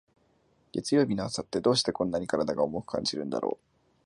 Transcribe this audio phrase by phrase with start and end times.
[0.71, 3.65] 月曜日の朝って、どうしてこんなに体が重く感じるんだろう。